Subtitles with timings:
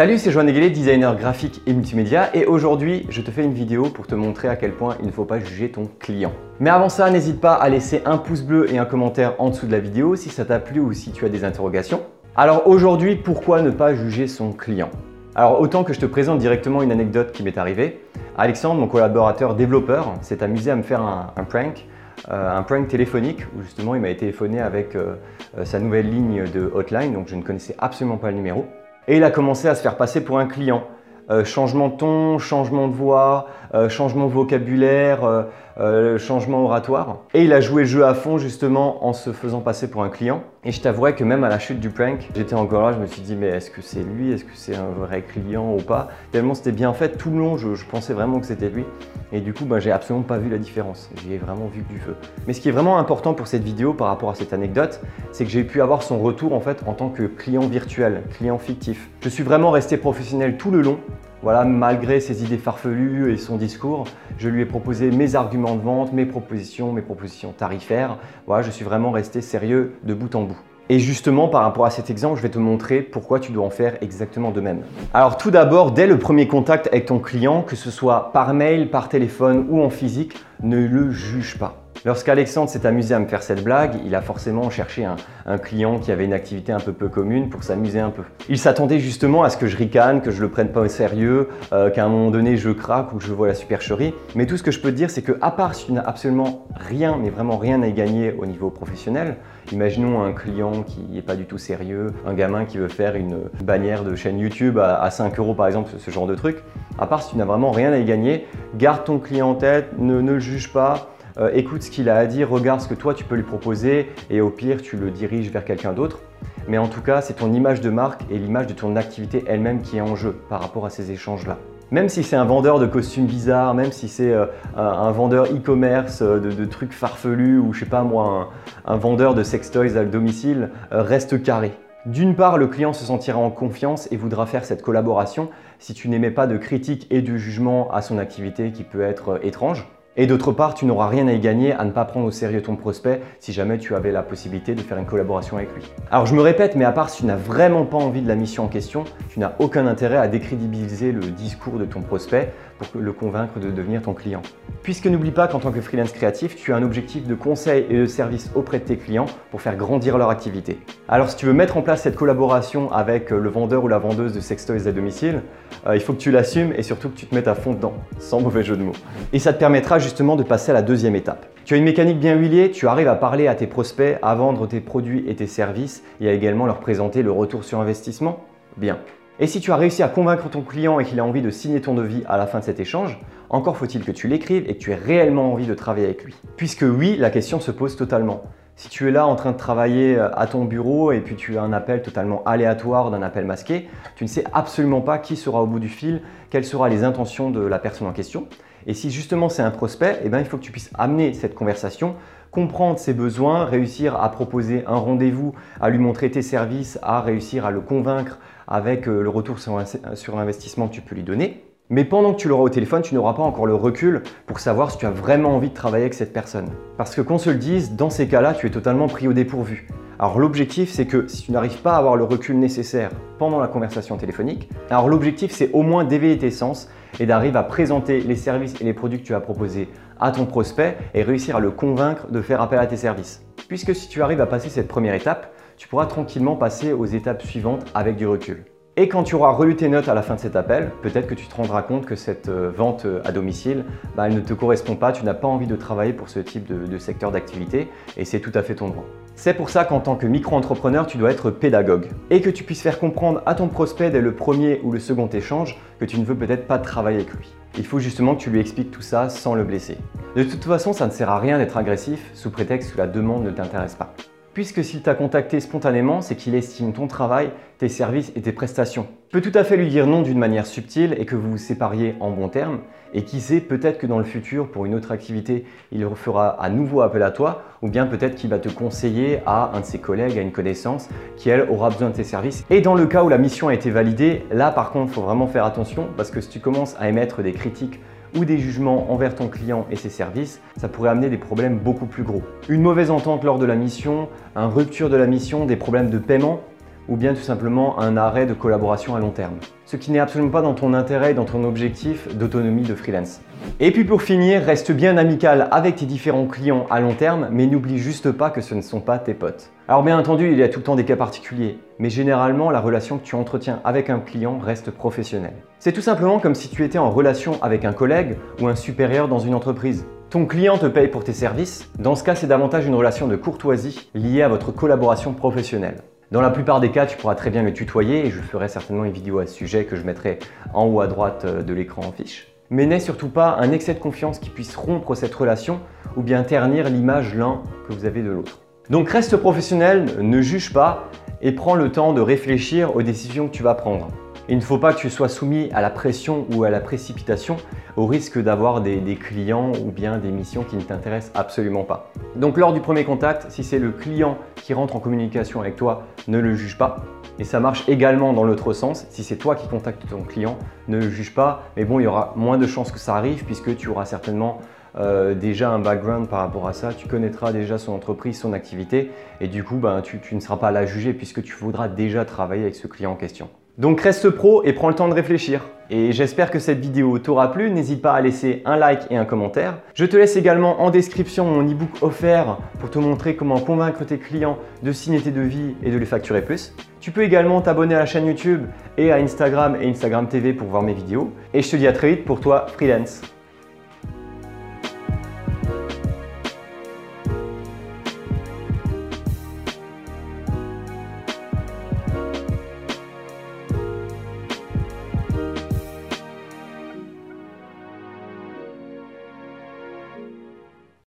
[0.00, 3.90] Salut, c'est Joanne Eguelé, designer graphique et multimédia et aujourd'hui je te fais une vidéo
[3.90, 6.32] pour te montrer à quel point il ne faut pas juger ton client.
[6.58, 9.66] Mais avant ça, n'hésite pas à laisser un pouce bleu et un commentaire en dessous
[9.66, 12.00] de la vidéo si ça t'a plu ou si tu as des interrogations.
[12.34, 14.88] Alors aujourd'hui, pourquoi ne pas juger son client?
[15.34, 18.00] Alors autant que je te présente directement une anecdote qui m'est arrivée.
[18.38, 21.84] Alexandre, mon collaborateur développeur, s'est amusé à me faire un, prank
[22.30, 25.16] euh, un prank téléphonique où justement il m'a téléphoné avec euh,
[25.58, 28.64] euh, sa nouvelle ligne de hotline, donc je ne connaissais absolument pas le numéro.
[29.08, 30.84] Et il a commencé à se faire passer pour un client.
[31.30, 35.46] Euh, changement de ton, changement de voix, euh, changement de vocabulaire,
[35.80, 37.20] euh, changement oratoire.
[37.32, 40.10] Et il a joué le jeu à fond justement en se faisant passer pour un
[40.10, 40.42] client.
[40.62, 43.06] Et je t'avouerais que même à la chute du prank, j'étais encore là, je me
[43.06, 46.08] suis dit mais est-ce que c'est lui, est-ce que c'est un vrai client ou pas?
[46.32, 48.84] Tellement c'était bien fait, tout le long je, pensais vraiment que c'était lui.
[49.32, 52.14] Et du coup ben, j'ai absolument pas vu la différence, j'ai vraiment vu du feu.
[52.46, 55.00] Mais ce qui est vraiment important pour cette vidéo par rapport à cette anecdote,
[55.32, 58.58] c'est que j'ai pu avoir son retour en fait en tant que client virtuel, client
[58.58, 59.08] fictif.
[59.22, 60.98] Je suis vraiment resté professionnel tout le long
[61.42, 64.04] voilà, malgré ses idées farfelues et son discours,
[64.36, 68.18] je lui ai proposé mes arguments de vente, mes propositions, mes propositions tarifaires.
[68.46, 70.58] Voilà, je suis vraiment resté sérieux de bout en bout.
[70.90, 73.70] Et justement, par rapport à cet exemple, je vais te montrer pourquoi tu dois en
[73.70, 74.82] faire exactement de même.
[75.14, 78.90] Alors tout d'abord, dès le premier contact avec ton client, que ce soit par mail,
[78.90, 81.79] par téléphone ou en physique, ne le juge pas.
[82.06, 85.16] Lorsqu'Alexandre s'est amusé à me faire cette blague, il a forcément cherché un,
[85.58, 88.22] client qui avait une activité un peu peu commune pour s'amuser un peu.
[88.48, 91.48] Il s'attendait justement à ce que je ricane, que je le prenne pas au sérieux,
[91.72, 94.14] euh, qu'à un moment donné je craque ou que je vois la supercherie.
[94.34, 96.02] Mais tout ce que je peux te dire, c'est que à part si tu n'as
[96.02, 99.36] absolument rien, mais vraiment rien à y gagner au niveau professionnel,
[99.70, 103.40] imaginons un client qui n'est pas du tout sérieux, un gamin qui veut faire une
[103.62, 106.62] bannière de chaîne YouTube à, 5 euros par exemple, ce genre de truc.
[106.98, 109.98] À part si tu n'as vraiment rien à y gagner, garde ton client en tête,
[109.98, 111.10] ne, ne le juge pas.
[111.38, 114.08] Euh, écoute ce qu'il a à dire, regarde ce que toi tu peux lui proposer
[114.30, 116.20] et au pire tu le diriges vers quelqu'un d'autre.
[116.68, 119.82] Mais en tout cas, c'est ton image de marque et l'image de ton activité elle-même
[119.82, 121.58] qui est en jeu par rapport à ces échanges-là.
[121.90, 124.46] Même si c'est un vendeur de costumes bizarres, même si c'est euh,
[124.76, 128.50] un, vendeur e-commerce euh, de, trucs farfelus ou je sais pas moi,
[128.84, 131.72] un, vendeur de sextoys à domicile, reste carré.
[132.06, 136.08] D'une part, le client se sentira en confiance et voudra faire cette collaboration si tu
[136.08, 139.86] n'émets pas de critique et de jugement à son activité qui peut être étrange.
[140.16, 142.62] Et d'autre part, tu n'auras rien à y gagner à ne pas prendre au sérieux
[142.62, 145.84] ton prospect si jamais tu avais la possibilité de faire une collaboration avec lui.
[146.10, 148.34] Alors je me répète, mais à part si tu n'as vraiment pas envie de la
[148.34, 153.00] mission en question, tu n'as aucun intérêt à décrédibiliser le discours de ton prospect pour
[153.00, 154.42] le convaincre de devenir ton client.
[154.82, 157.98] Puisque n'oublie pas qu'en tant que freelance créatif, tu as un objectif de conseil et
[157.98, 160.78] de service auprès de tes clients pour faire grandir leur activité.
[161.08, 164.32] Alors si tu veux mettre en place cette collaboration avec le vendeur ou la vendeuse
[164.32, 165.42] de sextoys à domicile,
[165.86, 167.94] euh, il faut que tu l'assumes et surtout que tu te mettes à fond dedans,
[168.18, 168.96] sans mauvais jeu de mots.
[169.32, 171.46] Et ça te permettra justement de passer à la deuxième étape.
[171.64, 174.66] Tu as une mécanique bien huilée, tu arrives à parler à tes prospects, à vendre
[174.66, 178.40] tes produits et tes services et à également leur présenter le retour sur investissement
[178.76, 178.98] Bien.
[179.38, 181.80] Et si tu as réussi à convaincre ton client et qu'il a envie de signer
[181.80, 183.18] ton devis à la fin de cet échange,
[183.48, 186.34] encore faut-il que tu l'écrives et que tu aies réellement envie de travailler avec lui.
[186.56, 188.42] Puisque oui, la question se pose totalement.
[188.76, 191.58] Si tu es là en train de travailler euh, à ton bureau et puis tu
[191.58, 195.62] as un appel totalement aléatoire d'un appel masqué, tu ne sais absolument pas qui sera
[195.62, 198.46] au bout du fil, quelles seront les intentions de la personne en question.
[198.86, 201.54] Et si justement c'est un prospect, eh bien, il faut que tu puisses amener cette
[201.54, 202.14] conversation,
[202.50, 207.66] comprendre ses besoins, réussir à proposer un rendez-vous, à lui montrer tes services, à réussir
[207.66, 211.64] à le convaincre avec euh, le retour sur investissement que tu peux lui donner.
[211.92, 214.92] Mais pendant que tu l'auras au téléphone, tu n'auras pas encore le recul pour savoir
[214.92, 216.68] si tu as vraiment envie de travailler avec cette personne.
[216.96, 219.88] Parce que qu'on se le dise, dans ces cas-là, tu es totalement pris au dépourvu.
[220.20, 223.66] Alors l'objectif, c'est que si tu n'arrives pas à avoir le recul nécessaire pendant la
[223.66, 228.36] conversation téléphonique, alors l'objectif, c'est au moins d'éveiller tes sens et d'arriver à présenter les
[228.36, 229.88] services et les produits que tu as proposés
[230.20, 233.42] à ton prospect et réussir à le convaincre de faire appel à tes services.
[233.68, 237.42] Puisque si tu arrives à passer cette première étape, tu pourras tranquillement passer aux étapes
[237.42, 238.64] suivantes avec du recul.
[238.96, 241.34] Et quand tu auras relu tes notes à la fin de cet appel, peut-être que
[241.34, 243.84] tu te rendras compte que cette euh, vente euh, à domicile,
[244.16, 246.66] bah, elle ne te correspond pas, tu n'as pas envie de travailler pour ce type
[246.66, 247.88] de, secteur d'activité
[248.18, 249.06] et c'est tout à fait ton droit.
[249.42, 252.82] C'est pour ça qu'en tant que micro-entrepreneur, tu dois être pédagogue et que tu puisses
[252.82, 256.26] faire comprendre à ton prospect dès le premier ou le second échange que tu ne
[256.26, 257.48] veux peut-être pas travailler avec lui.
[257.78, 259.96] Il faut justement que tu lui expliques tout ça sans le blesser.
[260.36, 263.44] De toute façon, ça ne sert à rien d'être agressif sous prétexte que la demande
[263.44, 264.12] ne t'intéresse pas.
[264.52, 269.06] Puisque s'il t'a contacté spontanément, c'est qu'il estime ton travail, tes services et tes prestations.
[269.28, 271.56] Tu peux tout à fait lui dire non d'une manière subtile et que vous vous
[271.56, 272.80] sépariez en bons termes.
[273.14, 276.68] Et qui sait, peut-être que dans le futur, pour une autre activité, il fera à
[276.68, 279.98] nouveau appel à toi, ou bien peut-être qu'il va te conseiller à un de ses
[279.98, 282.64] collègues, à une connaissance, qui elle aura besoin de tes services.
[282.70, 285.22] Et dans le cas où la mission a été validée, là par contre, il faut
[285.22, 288.00] vraiment faire attention parce que si tu commences à émettre des critiques
[288.36, 292.06] ou des jugements envers ton client et ses services, ça pourrait amener des problèmes beaucoup
[292.06, 292.42] plus gros.
[292.68, 296.18] Une mauvaise entente lors de la mission, une rupture de la mission, des problèmes de
[296.18, 296.60] paiement,
[297.08, 299.56] ou bien tout simplement un arrêt de collaboration à long terme.
[299.84, 303.40] Ce qui n'est absolument pas dans ton intérêt et dans ton objectif d'autonomie de freelance.
[303.80, 307.66] Et puis pour finir, reste bien amical avec tes différents clients à long terme, mais
[307.66, 309.70] n'oublie juste pas que ce ne sont pas tes potes.
[309.90, 312.78] Alors bien entendu, il y a tout le temps des cas particuliers, mais généralement la
[312.78, 315.56] relation que tu entretiens avec un client reste professionnelle.
[315.80, 319.26] C'est tout simplement comme si tu étais en relation avec un collègue ou un supérieur
[319.26, 320.06] dans une entreprise.
[320.30, 323.34] Ton client te paye pour tes services, dans ce cas c'est davantage une relation de
[323.34, 325.96] courtoisie liée à votre collaboration professionnelle.
[326.30, 329.04] Dans la plupart des cas, tu pourras très bien le tutoyer et je ferai certainement
[329.04, 330.38] une vidéo à ce sujet que je mettrai
[330.72, 332.46] en haut à droite euh, de l'écran en fiche.
[332.70, 335.80] Mais n'est surtout pas un excès de confiance qui puisse rompre cette relation
[336.16, 338.60] ou bien ternir l'image l'un que vous avez de l'autre.
[338.90, 341.10] Donc reste professionnel, ne juge pas
[341.42, 344.08] et prends le temps de réfléchir aux décisions que tu vas prendre.
[344.48, 347.56] Il ne faut pas que tu sois soumis à la pression ou à la précipitation
[347.96, 352.10] au risque d'avoir des, clients ou bien des missions qui ne t'intéressent absolument pas.
[352.34, 356.02] Donc lors du premier contact, si c'est le client qui rentre en communication avec toi,
[356.26, 356.96] ne le juge pas.
[357.38, 359.06] Et ça marche également dans l'autre sens.
[359.10, 360.58] Si c'est toi qui contactes ton client,
[360.88, 361.62] ne le juge pas.
[361.76, 364.58] Mais bon, il y aura moins de chances que ça arrive puisque tu auras certainement
[364.98, 369.10] euh, déjà un background par rapport à ça, tu connaîtras déjà son entreprise, son activité,
[369.40, 372.24] et du coup, ben, tu, ne seras pas à la juger puisque tu voudras déjà
[372.24, 373.48] travailler avec ce client en question.
[373.78, 375.62] Donc reste pro et prends le temps de réfléchir.
[375.88, 379.24] Et j'espère que cette vidéo t'aura plu, n'hésite pas à laisser un like et un
[379.24, 379.78] commentaire.
[379.94, 384.18] Je te laisse également en description mon e-book offert pour te montrer comment convaincre tes
[384.18, 386.74] clients de signer tes devis et de les facturer plus.
[387.00, 388.66] Tu peux également t'abonner à la chaîne YouTube
[388.98, 391.32] et à Instagram et Instagram TV pour voir mes vidéos.
[391.54, 393.22] Et je te dis à très vite pour toi, freelance.